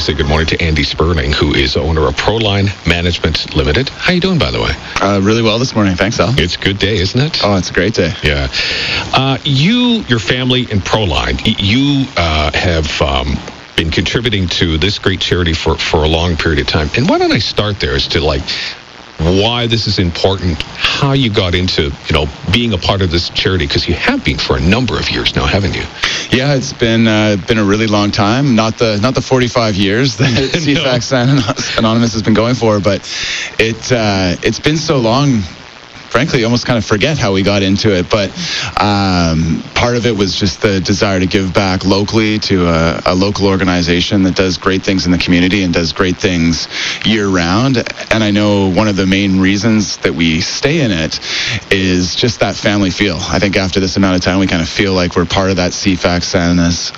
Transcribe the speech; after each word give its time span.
to 0.00 0.06
say 0.06 0.14
good 0.14 0.28
morning 0.28 0.46
to 0.46 0.62
Andy 0.62 0.82
Spurling, 0.82 1.30
who 1.32 1.52
is 1.52 1.76
owner 1.76 2.06
of 2.06 2.16
Proline 2.16 2.68
Management 2.86 3.54
Limited. 3.54 3.90
How 3.90 4.12
you 4.12 4.20
doing, 4.20 4.38
by 4.38 4.50
the 4.50 4.60
way? 4.60 4.70
Uh, 5.00 5.20
really 5.22 5.42
well 5.42 5.58
this 5.58 5.74
morning. 5.74 5.94
Thanks, 5.94 6.18
Al. 6.18 6.32
It's 6.38 6.56
a 6.56 6.58
good 6.58 6.78
day, 6.78 6.96
isn't 6.96 7.20
it? 7.20 7.40
Oh, 7.44 7.56
it's 7.56 7.68
a 7.68 7.74
great 7.74 7.94
day. 7.94 8.14
Yeah. 8.22 8.48
Uh, 9.12 9.36
you, 9.44 10.02
your 10.08 10.18
family, 10.18 10.66
and 10.70 10.80
Proline, 10.80 11.38
you 11.44 12.06
uh, 12.16 12.50
have 12.54 13.02
um, 13.02 13.36
been 13.76 13.90
contributing 13.90 14.48
to 14.48 14.78
this 14.78 14.98
great 14.98 15.20
charity 15.20 15.52
for, 15.52 15.76
for 15.76 16.04
a 16.04 16.08
long 16.08 16.36
period 16.36 16.60
of 16.60 16.66
time. 16.66 16.88
And 16.96 17.06
why 17.06 17.18
don't 17.18 17.32
I 17.32 17.38
start 17.38 17.78
there 17.78 17.94
as 17.94 18.08
to 18.08 18.20
like 18.20 18.42
why 19.20 19.66
this 19.66 19.86
is 19.86 19.98
important, 19.98 20.62
how 20.62 21.12
you 21.12 21.30
got 21.30 21.54
into, 21.54 21.82
you 21.82 22.12
know, 22.12 22.26
being 22.52 22.72
a 22.72 22.78
part 22.78 23.02
of 23.02 23.10
this 23.10 23.28
charity 23.30 23.66
because 23.66 23.86
you 23.86 23.94
have 23.94 24.24
been 24.24 24.38
for 24.38 24.56
a 24.56 24.60
number 24.60 24.98
of 24.98 25.10
years 25.10 25.36
now, 25.36 25.46
haven't 25.46 25.74
you? 25.74 25.84
Yeah, 26.30 26.54
it's 26.54 26.72
been 26.72 27.06
uh, 27.06 27.36
been 27.46 27.58
a 27.58 27.64
really 27.64 27.86
long 27.86 28.10
time. 28.10 28.54
Not 28.54 28.78
the 28.78 28.98
not 29.00 29.14
the 29.14 29.20
45 29.20 29.76
years 29.76 30.16
that 30.16 30.30
CFAX 30.52 31.78
Anonymous 31.78 32.12
has 32.12 32.22
been 32.22 32.34
going 32.34 32.54
for, 32.54 32.80
but 32.80 33.00
it 33.58 33.92
uh, 33.92 34.36
it's 34.42 34.60
been 34.60 34.76
so 34.76 34.98
long 34.98 35.42
frankly 36.10 36.44
almost 36.44 36.66
kind 36.66 36.76
of 36.76 36.84
forget 36.84 37.18
how 37.18 37.32
we 37.32 37.42
got 37.42 37.62
into 37.62 37.94
it. 37.94 38.10
But 38.10 38.30
um, 38.80 39.62
part 39.74 39.96
of 39.96 40.06
it 40.06 40.16
was 40.16 40.34
just 40.34 40.60
the 40.60 40.80
desire 40.80 41.20
to 41.20 41.26
give 41.26 41.54
back 41.54 41.84
locally 41.84 42.38
to 42.40 42.66
a, 42.66 43.02
a, 43.06 43.14
local 43.14 43.46
organization 43.46 44.22
that 44.24 44.34
does 44.34 44.58
great 44.58 44.82
things 44.82 45.06
in 45.06 45.12
the 45.12 45.18
community 45.18 45.62
and 45.62 45.72
does 45.72 45.92
great 45.92 46.16
things 46.16 46.68
year 47.04 47.28
round. 47.28 47.76
And 48.10 48.24
I 48.24 48.30
know 48.30 48.70
one 48.70 48.88
of 48.88 48.96
the 48.96 49.06
main 49.06 49.40
reasons 49.40 49.98
that 49.98 50.14
we 50.14 50.40
stay 50.40 50.80
in 50.80 50.90
it 50.90 51.20
is 51.70 52.14
just 52.14 52.40
that 52.40 52.56
family 52.56 52.90
feel. 52.90 53.16
I 53.20 53.38
think 53.38 53.56
after 53.56 53.78
this 53.78 53.96
amount 53.96 54.16
of 54.16 54.22
time, 54.22 54.38
we 54.38 54.46
kind 54.46 54.62
of 54.62 54.68
feel 54.68 54.94
like 54.94 55.16
we're 55.16 55.26
part 55.26 55.50
of 55.50 55.56
that 55.56 55.72
CFAX 55.72 56.34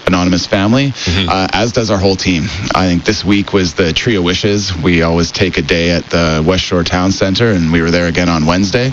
Anonymous 0.06 0.46
family, 0.46 0.88
mm-hmm. 0.88 1.28
uh, 1.28 1.48
as 1.52 1.72
does 1.72 1.90
our 1.90 1.98
whole 1.98 2.16
team. 2.16 2.44
I 2.74 2.86
think 2.86 3.04
this 3.04 3.24
week 3.24 3.52
was 3.52 3.74
the 3.74 3.92
Tree 3.92 4.16
of 4.16 4.24
Wishes. 4.24 4.74
We 4.76 5.02
always 5.02 5.32
take 5.32 5.58
a 5.58 5.62
day 5.62 5.90
at 5.90 6.04
the 6.06 6.42
West 6.46 6.64
Shore 6.64 6.84
Town 6.84 7.12
Center, 7.12 7.50
and 7.50 7.72
we 7.72 7.82
were 7.82 7.90
there 7.90 8.06
again 8.06 8.28
on 8.28 8.46
Wednesday. 8.46 8.92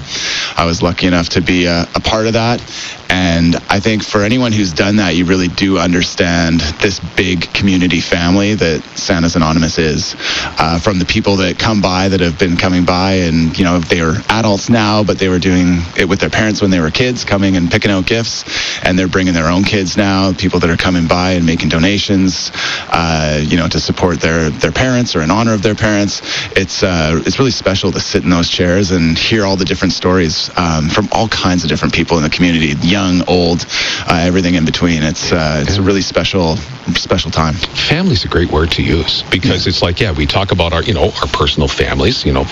I 0.55 0.65
was 0.65 0.81
lucky 0.81 1.07
enough 1.07 1.29
to 1.29 1.41
be 1.41 1.65
a, 1.65 1.83
a 1.95 1.99
part 1.99 2.27
of 2.27 2.33
that. 2.33 2.61
And 3.09 3.55
I 3.69 3.79
think 3.79 4.03
for 4.03 4.21
anyone 4.21 4.52
who's 4.52 4.71
done 4.71 4.97
that, 4.97 5.15
you 5.15 5.25
really 5.25 5.47
do 5.47 5.79
understand 5.79 6.59
this 6.81 6.99
big 6.99 7.52
community 7.53 8.02
family 8.02 8.53
that 8.53 8.83
Santa's 8.95 9.35
Anonymous 9.35 9.80
is. 9.80 10.15
Uh, 10.59 10.77
from 10.80 10.99
the 10.99 11.05
people 11.05 11.37
that 11.37 11.57
come 11.57 11.81
by 11.81 12.09
that 12.09 12.19
have 12.19 12.37
been 12.37 12.55
coming 12.55 12.85
by, 12.85 13.13
and 13.13 13.57
you 13.57 13.63
know 13.63 13.80
they 13.80 13.99
are 14.02 14.15
adults 14.30 14.69
now, 14.69 15.03
but 15.03 15.17
they 15.17 15.27
were 15.27 15.39
doing 15.39 15.80
it 15.97 16.07
with 16.07 16.19
their 16.19 16.30
parents 16.30 16.61
when 16.61 16.69
they 16.69 16.80
were 16.80 16.91
kids, 16.91 17.25
coming 17.25 17.57
and 17.57 17.71
picking 17.71 17.89
out 17.89 18.05
gifts, 18.05 18.45
and 18.83 18.97
they're 18.97 19.07
bringing 19.07 19.33
their 19.33 19.47
own 19.47 19.63
kids 19.63 19.97
now. 19.97 20.31
People 20.33 20.59
that 20.59 20.69
are 20.69 20.77
coming 20.77 21.07
by 21.07 21.31
and 21.31 21.45
making 21.45 21.69
donations, 21.69 22.52
uh, 22.89 23.43
you 23.43 23.57
know, 23.57 23.67
to 23.67 23.80
support 23.80 24.21
their 24.21 24.52
their 24.52 24.71
parents 24.71 25.15
or 25.15 25.21
in 25.21 25.31
honor 25.31 25.53
of 25.53 25.63
their 25.63 25.75
parents. 25.75 26.21
It's 26.55 26.83
uh, 26.83 27.21
it's 27.25 27.39
really 27.39 27.52
special 27.52 27.91
to 27.91 27.99
sit 27.99 28.23
in 28.23 28.30
those 28.30 28.49
chairs 28.49 28.91
and 28.91 29.17
hear 29.17 29.45
all 29.45 29.55
the 29.55 29.65
different 29.65 29.93
stories 30.00 30.50
um, 30.58 30.88
from 30.88 31.09
all 31.11 31.28
kinds 31.28 31.64
of 31.64 31.69
different 31.69 31.94
people 31.94 32.16
in 32.16 32.23
the 32.23 32.30
community. 32.30 32.72
Young 32.88 33.22
old, 33.28 33.66
uh, 34.08 34.23
everything 34.23 34.55
in 34.55 34.64
between. 34.64 35.03
It's 35.03 35.33
uh, 35.33 35.66
it's 35.67 35.78
a 35.78 35.81
really 35.81 36.02
special 36.02 36.55
special 36.95 37.31
time. 37.31 37.55
Family's 37.92 38.23
a 38.23 38.30
great 38.30 38.50
word 38.50 38.72
to 38.72 38.81
use 38.81 39.23
because 39.23 39.66
yeah. 39.66 39.70
it's 39.70 39.81
like 39.81 40.00
yeah, 40.00 40.14
we 40.14 40.25
talk 40.25 40.52
about 40.52 40.72
our 40.72 40.83
you 40.83 40.94
know 40.94 41.11
our 41.22 41.27
personal 41.33 41.67
families, 41.67 42.25
you 42.25 42.31
know, 42.31 42.45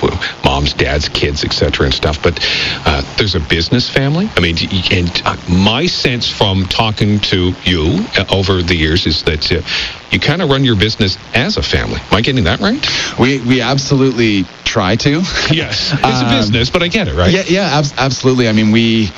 moms, 0.43 0.73
dads, 0.73 1.07
kids, 1.07 1.45
etc. 1.45 1.85
and 1.85 1.93
stuff. 1.93 2.21
But 2.21 2.35
uh, 2.85 3.01
there's 3.17 3.35
a 3.35 3.39
business 3.39 3.89
family. 3.89 4.29
I 4.35 4.41
mean, 4.41 4.57
and 4.91 5.21
uh, 5.25 5.37
my 5.49 5.85
sense 5.85 6.29
from 6.29 6.65
talking 6.65 7.19
to 7.31 7.53
you 7.63 8.05
uh, 8.17 8.25
over 8.29 8.61
the 8.61 8.75
years 8.75 9.07
is 9.07 9.23
that 9.23 9.51
uh, 9.51 9.61
you 10.11 10.19
kind 10.19 10.41
of 10.41 10.49
run 10.49 10.63
your 10.63 10.75
business 10.75 11.17
as 11.33 11.57
a 11.57 11.61
family. 11.61 11.99
Am 11.99 12.17
I 12.17 12.21
getting 12.21 12.45
that 12.45 12.59
right? 12.59 12.85
We 13.19 13.41
we 13.41 13.61
absolutely 13.61 14.45
try 14.63 14.95
to. 14.95 15.21
Yes, 15.51 15.93
it's 15.93 16.03
a 16.03 16.25
um, 16.25 16.29
business, 16.31 16.69
but 16.69 16.83
I 16.83 16.87
get 16.87 17.07
it, 17.07 17.15
right? 17.15 17.31
Yeah, 17.31 17.43
yeah, 17.47 17.79
ab- 17.79 17.93
absolutely. 17.97 18.47
I 18.47 18.51
mean, 18.51 18.71
we 18.71 19.09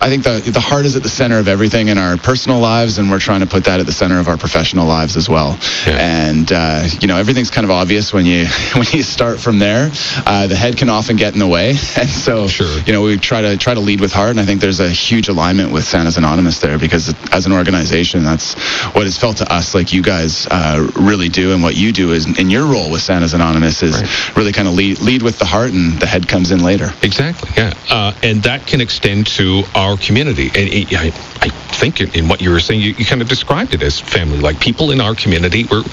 I 0.00 0.08
think 0.10 0.24
the 0.24 0.50
the 0.50 0.60
heart 0.60 0.84
is 0.84 0.94
at 0.94 1.02
the 1.02 1.08
center 1.08 1.38
of 1.38 1.48
everything 1.48 1.88
in 1.88 1.96
our 1.96 2.16
personal 2.16 2.60
lives, 2.60 2.98
and 2.98 3.10
we're 3.10 3.18
trying 3.18 3.40
to 3.40 3.46
put 3.46 3.64
that 3.64 3.80
at 3.80 3.86
the 3.86 3.92
center 3.92 4.20
of 4.20 4.28
our 4.28 4.36
professional 4.36 4.86
lives 4.86 5.16
as 5.16 5.28
well. 5.28 5.58
Yeah. 5.86 5.96
And 5.98 6.52
uh, 6.52 6.86
you 7.00 7.08
know, 7.08 7.16
everything's 7.16 7.50
kind 7.50 7.64
of 7.64 7.70
obvious 7.70 8.12
when 8.12 8.26
you 8.26 8.46
when 8.74 8.86
you 8.92 9.02
start 9.02 9.40
from 9.40 9.58
there. 9.58 9.90
Uh, 10.26 10.46
the 10.48 10.56
head 10.56 10.76
can 10.76 10.90
often 10.90 11.16
get 11.16 11.32
in 11.32 11.38
the 11.38 11.46
way, 11.46 11.70
and 11.96 12.08
so 12.08 12.46
sure. 12.46 12.80
you 12.80 12.92
know 12.92 13.02
we 13.02 13.16
try 13.16 13.40
to 13.40 13.56
try 13.56 13.74
to 13.74 13.80
lead 13.80 14.00
with 14.00 14.12
heart. 14.12 14.30
And 14.30 14.40
I 14.40 14.44
think 14.44 14.60
there's 14.60 14.80
a 14.80 14.88
huge 14.88 15.28
alignment 15.28 15.72
with 15.72 15.84
Santa's 15.84 16.18
Anonymous 16.18 16.60
there 16.60 16.78
because 16.78 17.14
as 17.32 17.46
an 17.46 17.52
organization, 17.52 18.22
that's 18.22 18.54
what 18.94 19.04
has 19.04 19.18
felt 19.18 19.38
to 19.38 19.52
us 19.52 19.74
like 19.74 19.92
you 19.92 20.02
guys 20.02 20.46
uh, 20.50 20.90
really 20.96 21.28
do, 21.28 21.54
and 21.54 21.62
what 21.62 21.76
you 21.76 21.92
do 21.92 22.12
is 22.12 22.26
in 22.38 22.50
your 22.50 22.66
role 22.66 22.90
with 22.90 23.00
Santa's 23.00 23.34
Anonymous 23.34 23.82
is 23.82 24.02
right. 24.02 24.36
really 24.36 24.52
kind 24.52 24.68
of 24.68 24.74
lead 24.74 25.00
lead 25.00 25.22
with 25.22 25.38
the 25.38 25.46
heart, 25.46 25.70
and 25.70 25.98
the 26.00 26.06
head 26.06 26.28
comes 26.28 26.50
in 26.50 26.62
later. 26.62 26.90
Exactly. 27.02 27.50
Yeah, 27.56 27.72
uh, 27.88 28.12
and 28.22 28.42
that 28.42 28.66
can 28.66 28.80
extend 28.80 29.26
to 29.28 29.62
our 29.74 29.85
our 29.86 29.96
community. 29.96 30.48
And 30.48 30.68
it, 30.68 30.92
I, 30.92 31.06
I 31.40 31.48
think 31.48 32.00
in 32.00 32.28
what 32.28 32.42
you 32.42 32.50
were 32.50 32.60
saying, 32.60 32.80
you, 32.80 32.90
you 32.98 33.04
kind 33.04 33.22
of 33.22 33.28
described 33.28 33.74
it 33.74 33.82
as 33.82 34.00
family. 34.00 34.40
Like 34.40 34.60
people 34.60 34.90
in 34.90 35.00
our 35.00 35.14
community, 35.14 35.64
we're 35.70 35.84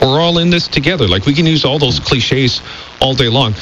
we're 0.00 0.20
all 0.20 0.38
in 0.38 0.50
this 0.50 0.68
together. 0.68 1.08
Like 1.08 1.26
we 1.26 1.34
can 1.34 1.46
use 1.46 1.64
all 1.64 1.78
those 1.78 1.98
cliches 1.98 2.60
all 3.00 3.14
day 3.14 3.28
long, 3.28 3.54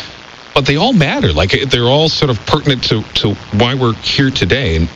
but 0.55 0.67
they 0.67 0.77
all 0.77 0.93
matter. 0.93 1.33
Like 1.33 1.53
they're 1.71 1.85
all 1.85 2.09
sort 2.09 2.31
of 2.31 2.45
pertinent 2.47 2.85
to 2.85 3.03
to 3.21 3.35
why 3.59 3.75
we're 3.75 3.95
here 3.95 4.31
today. 4.31 4.77
And 4.77 4.89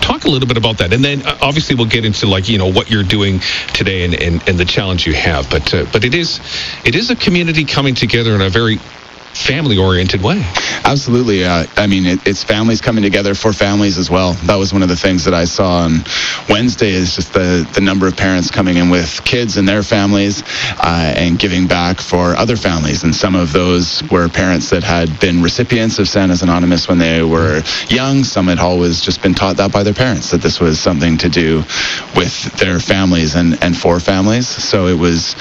talk 0.00 0.24
a 0.24 0.28
little 0.28 0.48
bit 0.48 0.56
about 0.56 0.78
that 0.78 0.90
and 0.94 1.04
then 1.04 1.20
uh, 1.26 1.36
obviously 1.42 1.76
we'll 1.76 1.84
get 1.84 2.02
into 2.02 2.26
like 2.26 2.48
you 2.48 2.56
know 2.56 2.72
what 2.72 2.90
you're 2.90 3.02
doing 3.02 3.40
today 3.74 4.04
and, 4.06 4.14
and, 4.14 4.48
and 4.48 4.58
the 4.58 4.64
challenge 4.64 5.06
you 5.06 5.12
have 5.12 5.48
but 5.50 5.74
uh, 5.74 5.84
but 5.92 6.02
it 6.02 6.14
is 6.14 6.40
it 6.86 6.94
is 6.94 7.10
a 7.10 7.16
community 7.16 7.62
coming 7.62 7.94
together 7.94 8.34
in 8.34 8.40
a 8.40 8.48
very 8.48 8.78
family 9.36 9.76
oriented 9.76 10.22
way. 10.22 10.42
Absolutely. 10.84 11.44
Uh, 11.44 11.66
I 11.76 11.86
mean, 11.86 12.06
it, 12.06 12.26
it's 12.26 12.42
families 12.42 12.80
coming 12.80 13.02
together 13.02 13.34
for 13.34 13.52
families 13.52 13.98
as 13.98 14.10
well. 14.10 14.32
That 14.44 14.56
was 14.56 14.72
one 14.72 14.82
of 14.82 14.88
the 14.88 14.96
things 14.96 15.24
that 15.24 15.34
I 15.34 15.44
saw 15.44 15.78
on 15.78 16.04
Wednesday 16.48 16.90
is 16.90 17.16
just 17.16 17.32
the, 17.32 17.68
the 17.74 17.80
number 17.80 18.06
of 18.06 18.16
parents 18.16 18.50
coming 18.50 18.76
in 18.76 18.88
with 18.88 19.24
kids 19.24 19.56
and 19.56 19.68
their 19.68 19.82
families 19.82 20.42
uh, 20.78 21.14
and 21.16 21.38
giving 21.38 21.66
back 21.66 22.00
for 22.00 22.36
other 22.36 22.56
families. 22.56 23.04
And 23.04 23.14
some 23.14 23.34
of 23.34 23.52
those 23.52 24.02
were 24.10 24.28
parents 24.28 24.70
that 24.70 24.82
had 24.82 25.18
been 25.20 25.42
recipients 25.42 25.98
of 25.98 26.08
Santa's 26.08 26.42
Anonymous 26.42 26.88
when 26.88 26.98
they 26.98 27.22
were 27.22 27.62
young. 27.88 28.24
Some 28.24 28.46
had 28.46 28.58
always 28.58 29.00
just 29.00 29.22
been 29.22 29.34
taught 29.34 29.56
that 29.56 29.72
by 29.72 29.82
their 29.82 29.94
parents, 29.94 30.30
that 30.30 30.40
this 30.40 30.60
was 30.60 30.78
something 30.80 31.18
to 31.18 31.28
do 31.28 31.58
with 32.14 32.52
their 32.58 32.78
families 32.78 33.34
and, 33.34 33.62
and 33.62 33.76
for 33.76 34.00
families. 34.00 34.46
So 34.46 34.86
it 34.86 34.98
was 34.98 35.34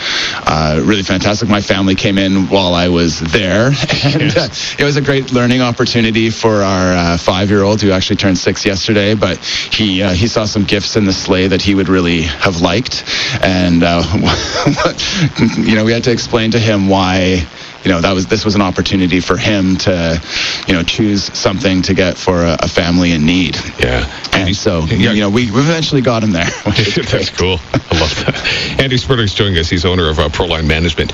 uh, 0.48 0.82
really 0.84 1.04
fantastic. 1.04 1.50
My 1.50 1.62
family 1.62 1.96
came 1.96 2.18
in 2.18 2.50
while 2.50 2.74
I 2.74 2.90
was 2.90 3.20
there 3.20 3.72
and 4.06 4.38
uh, 4.38 4.48
it 4.80 4.84
was 4.84 4.98
a 4.98 5.02
great 5.02 5.32
learning 5.32 5.62
opportunity 5.62 6.30
for 6.30 6.62
our 6.64 6.94
uh, 6.94 7.18
five-year-old 7.18 7.82
who 7.82 7.92
actually 7.92 8.16
turned 8.16 8.38
six 8.38 8.66
yesterday. 8.66 9.14
But 9.14 9.38
he 9.38 10.02
uh, 10.02 10.14
he 10.14 10.28
saw 10.28 10.46
some 10.46 10.64
gifts 10.64 10.96
in 10.96 11.06
the 11.06 11.14
sleigh 11.14 11.48
that 11.48 11.62
he 11.62 11.76
would 11.76 11.90
really 11.90 12.24
have 12.24 12.62
liked, 12.62 13.04
and 13.44 13.84
uh, 13.84 14.04
you 15.58 15.76
know 15.76 15.86
we 15.86 15.92
had 15.92 16.04
to 16.06 16.12
explain 16.12 16.52
to 16.52 16.60
him 16.60 16.88
why 16.88 17.46
you 17.84 17.92
know 17.92 18.02
that 18.02 18.14
was 18.14 18.26
this 18.28 18.44
was 18.44 18.56
an 18.56 18.62
opportunity 18.62 19.20
for 19.20 19.38
him 19.38 19.78
to 19.78 20.22
you 20.68 20.74
know 20.74 20.84
choose 20.84 21.24
something 21.38 21.84
to 21.84 21.94
get 21.94 22.18
for 22.18 22.44
a, 22.44 22.58
a 22.62 22.68
family 22.68 23.12
in 23.12 23.26
need. 23.26 23.56
Yeah. 23.80 24.12
And 24.34 24.56
so 24.56 24.86
yeah. 24.86 25.12
you 25.12 25.22
know 25.22 25.30
we, 25.30 25.52
we 25.52 25.60
eventually 25.60 26.02
got 26.02 26.24
him 26.24 26.32
there. 26.32 26.50
That's 26.66 27.30
cool. 27.30 27.60
I 27.74 28.00
love 28.00 28.16
that. 28.26 28.78
Andy 28.80 28.98
Spurling's 28.98 29.34
joining 29.34 29.58
us. 29.58 29.70
He's 29.70 29.86
owner 29.86 30.10
of 30.10 30.20
uh, 30.20 30.30
proline 30.30 30.68
management. 30.68 31.14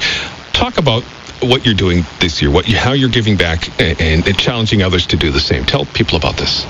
Talk 0.54 0.78
about 0.78 1.04
what 1.42 1.66
you're 1.66 1.76
doing 1.76 2.06
this 2.20 2.42
year, 2.42 2.52
what 2.52 2.68
you, 2.68 2.78
how 2.78 2.94
you're 2.94 3.10
giving 3.10 3.38
back, 3.38 3.68
and, 3.82 4.28
and, 4.28 4.38
challenging 4.38 4.82
others 4.82 5.06
to 5.08 5.18
do 5.18 5.32
the 5.32 5.40
same. 5.40 5.66
Tell 5.66 5.86
people 5.86 6.18
about 6.18 6.38
this. 6.38 6.66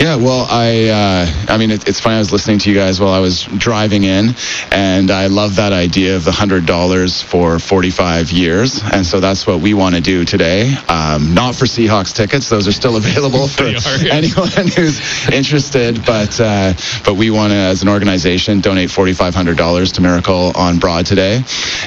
Yeah, 0.00 0.16
well, 0.16 0.46
I 0.50 0.88
uh, 0.88 1.52
I 1.52 1.58
mean, 1.58 1.70
it, 1.70 1.88
it's 1.88 2.00
funny. 2.00 2.16
I 2.16 2.18
was 2.18 2.32
listening 2.32 2.58
to 2.60 2.70
you 2.70 2.76
guys 2.76 3.00
while 3.00 3.12
I 3.12 3.20
was 3.20 3.44
driving 3.44 4.04
in, 4.04 4.34
and 4.70 5.10
I 5.10 5.28
love 5.28 5.56
that 5.56 5.72
idea 5.72 6.16
of 6.16 6.24
the 6.24 6.32
hundred 6.32 6.66
dollars 6.66 7.22
for 7.22 7.58
45 7.58 8.30
years, 8.30 8.80
and 8.92 9.06
so 9.06 9.20
that's 9.20 9.46
what 9.46 9.60
we 9.60 9.74
want 9.74 9.94
to 9.94 10.00
do 10.00 10.24
today. 10.24 10.74
Um, 10.88 11.34
not 11.34 11.54
for 11.54 11.66
Seahawks 11.66 12.14
tickets; 12.14 12.48
those 12.48 12.66
are 12.66 12.72
still 12.72 12.96
available 13.04 13.48
for 13.48 13.64
are, 13.64 13.68
yes. 13.68 14.04
anyone 14.10 14.68
who's 14.68 15.28
interested. 15.28 16.04
But 16.04 16.40
uh, 16.40 16.74
but 17.04 17.14
we 17.14 17.30
want 17.30 17.52
to, 17.52 17.56
as 17.56 17.82
an 17.82 17.88
organization, 17.88 18.60
donate 18.60 18.90
$4,500 18.90 19.92
to 19.94 20.00
Miracle 20.00 20.52
on 20.54 20.78
Broad 20.78 21.06
today, 21.06 21.42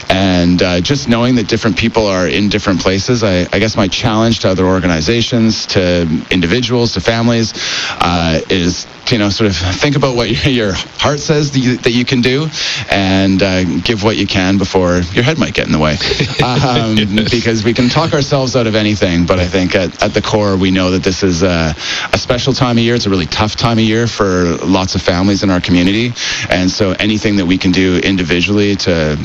and 0.09 0.61
uh, 0.61 0.81
just 0.81 1.07
knowing 1.07 1.35
that 1.35 1.47
different 1.47 1.77
people 1.77 2.06
are 2.07 2.26
are 2.27 2.29
in 2.29 2.50
different 2.50 2.81
places. 2.81 3.24
I, 3.24 3.47
I, 3.51 3.59
guess 3.59 3.75
my 3.75 3.88
challenge 3.88 4.39
to 4.39 4.50
other 4.50 4.65
organizations, 4.65 5.65
to 5.68 6.01
individuals, 6.29 6.94
to 6.94 7.01
families, 7.01 7.53
uh, 8.00 8.41
is 8.50 8.85
you 9.12 9.18
know 9.18 9.29
sort 9.29 9.50
of 9.50 9.56
think 9.56 9.95
about 9.95 10.15
what 10.15 10.29
your, 10.45 10.53
your 10.53 10.74
heart 10.74 11.19
says 11.19 11.51
that 11.51 11.59
you, 11.59 11.77
that 11.77 11.91
you, 11.91 12.06
can 12.06 12.21
do, 12.21 12.47
and 12.91 13.41
uh, 13.41 13.63
give 13.81 14.03
what 14.03 14.18
you 14.18 14.27
can 14.27 14.57
before 14.57 15.00
your 15.13 15.24
head 15.24 15.38
might 15.38 15.53
get 15.53 15.65
in 15.65 15.71
the 15.71 15.79
way. 15.79 15.95
Um. 16.47 16.95
Because 17.29 17.63
we 17.63 17.74
can 17.74 17.89
talk 17.89 18.13
ourselves 18.13 18.56
out 18.56 18.68
of 18.68 18.75
anything, 18.75 19.25
but 19.25 19.39
I 19.39 19.45
think 19.45 19.75
at, 19.75 20.01
at 20.03 20.13
the 20.13 20.21
core 20.21 20.56
we 20.56 20.71
know 20.71 20.91
that 20.91 21.03
this 21.03 21.23
is 21.23 21.44
a, 21.44 21.75
a 22.13 22.18
special 22.18 22.53
time 22.53 22.77
of 22.77 22.83
year. 22.83 22.95
It's 22.95 23.06
a 23.06 23.09
really 23.09 23.25
tough 23.25 23.56
time 23.56 23.77
of 23.77 23.83
year 23.83 24.07
for 24.07 24.56
lots 24.57 24.95
of 24.95 25.01
families 25.01 25.44
in 25.44 25.50
our 25.50 25.62
community, 25.62 26.13
and 26.50 26.69
so 26.69 26.91
anything 27.00 27.38
that 27.38 27.45
we 27.45 27.57
can 27.57 27.71
do 27.71 27.97
individually 27.97 28.75
to 28.77 29.18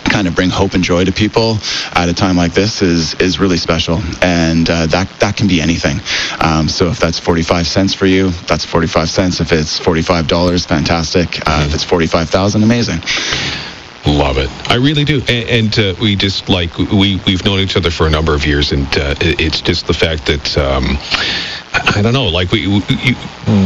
kind 0.00 0.26
of 0.26 0.34
bring 0.34 0.50
hope 0.50 0.74
and 0.74 0.84
joy 0.84 1.04
to 1.04 1.12
people 1.12 1.58
at 1.94 2.08
a 2.08 2.14
time 2.14 2.36
like 2.36 2.52
this 2.54 2.82
is 2.82 3.14
is 3.14 3.38
really 3.38 3.56
special, 3.56 4.00
and 4.22 4.68
uh, 4.68 4.86
that 4.86 5.08
that 5.20 5.36
can 5.36 5.48
be 5.48 5.60
anything. 5.60 6.00
Um, 6.40 6.68
so 6.68 6.88
if 6.88 6.98
that's 6.98 7.18
45 7.18 7.66
cents 7.66 7.94
for 7.94 8.06
you, 8.06 8.30
that's 8.46 8.64
45 8.64 9.08
cents. 9.08 9.40
If 9.40 9.52
it's 9.52 9.78
45 9.78 10.26
dollars, 10.26 10.66
fantastic. 10.66 11.40
Uh, 11.46 11.64
if 11.66 11.74
it's 11.74 11.84
45,000, 11.84 12.62
amazing. 12.62 13.00
Love 14.04 14.38
it. 14.38 14.50
I 14.68 14.76
really 14.76 15.04
do. 15.04 15.20
And, 15.28 15.76
and 15.76 15.78
uh, 15.78 15.94
we 16.00 16.16
just 16.16 16.48
like 16.48 16.76
we 16.76 17.20
we've 17.24 17.44
known 17.44 17.60
each 17.60 17.76
other 17.76 17.90
for 17.90 18.06
a 18.06 18.10
number 18.10 18.34
of 18.34 18.44
years, 18.44 18.72
and 18.72 18.86
uh, 18.96 19.14
it's 19.20 19.60
just 19.60 19.86
the 19.86 19.94
fact 19.94 20.26
that. 20.26 20.58
Um, 20.58 20.98
I 21.72 22.02
don't 22.02 22.12
know. 22.12 22.28
Like 22.28 22.52
we, 22.52 22.66
we 22.68 23.16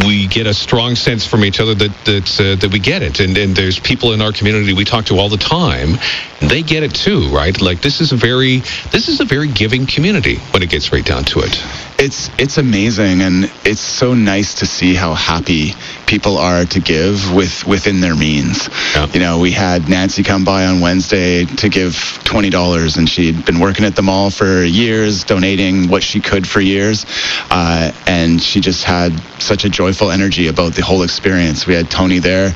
we 0.06 0.26
get 0.28 0.46
a 0.46 0.54
strong 0.54 0.94
sense 0.94 1.26
from 1.26 1.44
each 1.44 1.58
other 1.60 1.74
that 1.74 2.04
that 2.04 2.40
uh, 2.40 2.54
that 2.60 2.70
we 2.72 2.78
get 2.78 3.02
it, 3.02 3.20
and 3.20 3.36
and 3.36 3.54
there's 3.54 3.80
people 3.80 4.12
in 4.12 4.22
our 4.22 4.32
community 4.32 4.72
we 4.72 4.84
talk 4.84 5.06
to 5.06 5.18
all 5.18 5.28
the 5.28 5.36
time. 5.36 5.98
They 6.40 6.62
get 6.62 6.82
it 6.82 6.94
too, 6.94 7.28
right? 7.30 7.60
Like 7.60 7.80
this 7.80 8.00
is 8.00 8.12
a 8.12 8.16
very 8.16 8.58
this 8.90 9.08
is 9.08 9.20
a 9.20 9.24
very 9.24 9.48
giving 9.48 9.86
community 9.86 10.36
when 10.52 10.62
it 10.62 10.70
gets 10.70 10.92
right 10.92 11.04
down 11.04 11.24
to 11.24 11.40
it. 11.40 11.85
It's 11.98 12.28
it's 12.38 12.58
amazing, 12.58 13.22
and 13.22 13.50
it's 13.64 13.80
so 13.80 14.12
nice 14.12 14.56
to 14.56 14.66
see 14.66 14.94
how 14.94 15.14
happy 15.14 15.72
people 16.06 16.36
are 16.36 16.66
to 16.66 16.78
give 16.80 17.32
with 17.34 17.66
within 17.66 18.00
their 18.00 18.14
means. 18.14 18.68
Yeah. 18.94 19.06
You 19.14 19.20
know, 19.20 19.38
we 19.38 19.50
had 19.50 19.88
Nancy 19.88 20.22
come 20.22 20.44
by 20.44 20.66
on 20.66 20.80
Wednesday 20.80 21.46
to 21.46 21.68
give 21.70 22.20
twenty 22.22 22.50
dollars, 22.50 22.98
and 22.98 23.08
she'd 23.08 23.46
been 23.46 23.60
working 23.60 23.86
at 23.86 23.96
the 23.96 24.02
mall 24.02 24.28
for 24.28 24.62
years, 24.62 25.24
donating 25.24 25.88
what 25.88 26.02
she 26.02 26.20
could 26.20 26.46
for 26.46 26.60
years. 26.60 27.06
Uh, 27.50 27.92
and 28.06 28.42
she 28.42 28.60
just 28.60 28.84
had 28.84 29.18
such 29.40 29.64
a 29.64 29.70
joyful 29.70 30.10
energy 30.10 30.48
about 30.48 30.74
the 30.74 30.82
whole 30.82 31.02
experience. 31.02 31.66
We 31.66 31.74
had 31.74 31.90
Tony 31.90 32.18
there, 32.18 32.54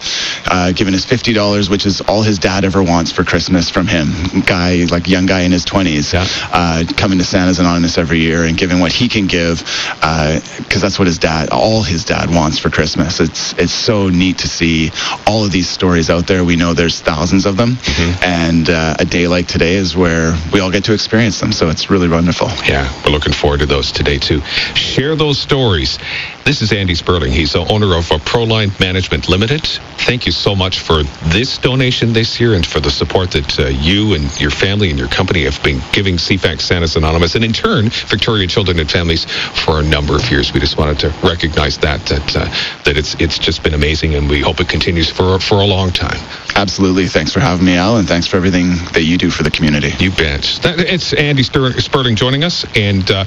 uh, 0.50 0.72
giving 0.72 0.92
us 0.92 1.06
fifty 1.06 1.32
dollars, 1.32 1.70
which 1.70 1.86
is 1.86 2.02
all 2.02 2.20
his 2.20 2.38
dad 2.38 2.66
ever 2.66 2.82
wants 2.82 3.10
for 3.10 3.24
Christmas 3.24 3.70
from 3.70 3.86
him. 3.86 4.12
Guy, 4.44 4.84
like 4.90 5.08
young 5.08 5.24
guy 5.24 5.40
in 5.40 5.50
his 5.52 5.64
twenties, 5.64 6.12
Yeah. 6.12 6.26
uh, 6.52 6.84
coming 6.98 7.16
to 7.18 7.24
Santa's 7.24 7.58
Anonymous 7.58 7.96
every 7.96 8.18
year 8.20 8.44
and 8.44 8.54
giving 8.58 8.80
what 8.80 8.92
he 8.92 9.08
can 9.08 9.28
give, 9.30 9.60
because 9.94 10.80
that's 10.82 10.98
what 10.98 11.06
his 11.06 11.18
dad, 11.18 11.50
all 11.50 11.82
his 11.82 12.04
dad 12.04 12.28
wants 12.30 12.58
for 12.58 12.68
Christmas. 12.68 13.20
It's 13.20 13.52
it's 13.54 13.72
so 13.72 14.08
neat 14.08 14.38
to 14.38 14.48
see 14.48 14.90
all 15.26 15.44
of 15.44 15.52
these 15.52 15.68
stories 15.68 16.10
out 16.10 16.26
there. 16.26 16.44
We 16.44 16.56
know 16.56 16.74
there's 16.74 17.00
thousands 17.00 17.46
of 17.46 17.56
them, 17.56 17.78
and 18.22 18.68
uh, 18.68 18.96
a 18.98 19.04
day 19.04 19.28
like 19.28 19.46
today 19.46 19.74
is 19.74 19.96
where 19.96 20.36
we 20.52 20.60
all 20.60 20.70
get 20.70 20.84
to 20.84 20.92
experience 20.92 21.40
them. 21.40 21.52
So 21.52 21.70
it's 21.70 21.88
really 21.88 22.08
wonderful. 22.08 22.48
Yeah, 22.66 22.90
we're 23.04 23.12
looking 23.12 23.32
forward 23.32 23.60
to 23.60 23.66
those 23.66 23.92
today 23.92 24.18
too. 24.18 24.40
Share 24.74 25.14
those 25.16 25.38
stories. 25.38 25.98
This 26.44 26.62
is 26.62 26.72
Andy 26.72 26.94
Spurling. 26.94 27.32
He's 27.32 27.52
the 27.52 27.64
owner 27.72 27.96
of 27.96 28.10
uh, 28.10 28.18
Proline 28.18 28.78
Management 28.80 29.28
Limited. 29.28 29.64
Thank 30.06 30.26
you 30.26 30.32
so 30.32 30.56
much 30.56 30.80
for 30.80 31.02
this 31.30 31.58
donation 31.58 32.12
this 32.12 32.40
year 32.40 32.54
and 32.54 32.66
for 32.66 32.80
the 32.80 32.90
support 32.90 33.30
that 33.32 33.58
uh, 33.60 33.66
you 33.68 34.14
and 34.14 34.40
your 34.40 34.50
family 34.50 34.90
and 34.90 34.98
your 34.98 35.08
company 35.08 35.44
have 35.44 35.62
been 35.62 35.80
giving 35.92 36.16
CFAX 36.16 36.62
Santa's 36.62 36.96
Anonymous 36.96 37.34
and 37.34 37.44
in 37.44 37.52
turn 37.52 37.90
Victoria 37.90 38.46
Children 38.46 38.80
and 38.80 38.90
Families 38.90 39.19
for 39.24 39.80
a 39.80 39.82
number 39.82 40.16
of 40.16 40.30
years. 40.30 40.52
We 40.52 40.60
just 40.60 40.78
wanted 40.78 40.98
to 41.00 41.08
recognize 41.22 41.78
that 41.78 42.00
that 42.06 42.36
uh, 42.36 42.44
that 42.84 42.96
it's 42.96 43.14
it's 43.20 43.38
just 43.38 43.62
been 43.62 43.74
amazing 43.74 44.14
and 44.14 44.28
we 44.28 44.40
hope 44.40 44.60
it 44.60 44.68
continues 44.68 45.10
for 45.10 45.38
for 45.40 45.56
a 45.60 45.66
long 45.66 45.90
time. 45.90 46.18
Absolutely. 46.56 47.06
Thanks 47.06 47.32
for 47.32 47.40
having 47.40 47.64
me, 47.64 47.76
Al, 47.76 47.96
and 47.96 48.06
thanks 48.08 48.26
for 48.26 48.36
everything 48.36 48.70
that 48.92 49.04
you 49.04 49.16
do 49.16 49.30
for 49.30 49.42
the 49.42 49.50
community. 49.50 49.92
You 49.98 50.10
bet. 50.10 50.42
That- 50.62 50.80
It's 50.80 51.12
Andy 51.12 51.42
Spurling 51.42 52.16
joining 52.16 52.44
us, 52.44 52.64
and 52.76 53.08
uh, 53.10 53.24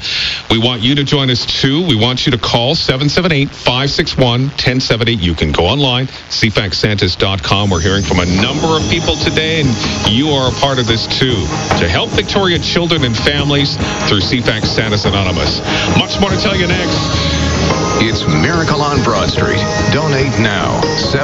we 0.51 0.59
want 0.59 0.81
you 0.81 0.95
to 0.95 1.03
join 1.03 1.29
us 1.29 1.45
too. 1.45 1.85
We 1.87 1.95
want 1.95 2.25
you 2.25 2.31
to 2.31 2.37
call 2.37 2.75
778-561-1070. 2.75 5.21
You 5.21 5.33
can 5.33 5.51
go 5.51 5.65
online, 5.65 6.07
cfaxsantas.com. 6.07 7.69
We're 7.69 7.79
hearing 7.81 8.03
from 8.03 8.19
a 8.19 8.25
number 8.41 8.67
of 8.75 8.87
people 8.89 9.15
today, 9.15 9.61
and 9.61 9.69
you 10.11 10.29
are 10.29 10.51
a 10.51 10.55
part 10.59 10.79
of 10.79 10.87
this 10.87 11.07
too, 11.19 11.35
to 11.79 11.87
help 11.89 12.09
Victoria 12.11 12.59
children 12.59 13.03
and 13.03 13.15
families 13.17 13.75
through 14.07 14.19
CFAX 14.21 14.65
Santas 14.65 15.05
Anonymous. 15.05 15.59
Much 15.99 16.19
more 16.19 16.29
to 16.29 16.37
tell 16.37 16.55
you 16.55 16.67
next. 16.67 16.99
It's 18.01 18.25
Miracle 18.27 18.81
on 18.81 19.03
Broad 19.03 19.29
Street. 19.29 19.61
Donate 19.91 20.33
now. 20.39 20.81
7 20.97 21.21